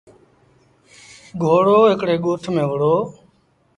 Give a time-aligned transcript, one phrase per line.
[1.41, 2.95] گھوڙو هڪڙي ڳوٺ ميݩ وهُڙو۔